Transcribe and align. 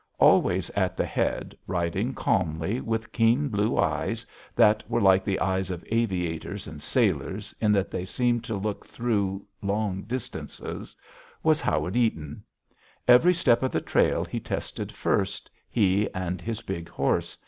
Always 0.17 0.71
at 0.71 0.97
the 0.97 1.05
head, 1.05 1.55
riding 1.67 2.15
calmly, 2.15 2.79
with 2.81 3.11
keen 3.11 3.49
blue 3.49 3.77
eyes, 3.77 4.25
that 4.55 4.83
are 4.91 4.99
like 4.99 5.23
the 5.23 5.39
eyes 5.39 5.69
of 5.69 5.85
aviators 5.91 6.65
and 6.65 6.81
sailors 6.81 7.53
in 7.61 7.71
that 7.73 7.91
they 7.91 8.03
seem 8.05 8.41
to 8.41 8.55
look 8.55 8.83
through 8.83 9.45
long 9.61 10.01
distances, 10.01 10.95
was 11.43 11.61
Howard 11.61 11.95
Eaton. 11.95 12.43
Every 13.07 13.35
step 13.35 13.61
of 13.61 13.71
the 13.71 13.79
trail 13.81 14.25
he 14.25 14.39
tested 14.39 14.91
first, 14.91 15.51
he 15.69 16.11
and 16.15 16.41
his 16.41 16.63
big 16.63 16.89
horse. 16.89 17.37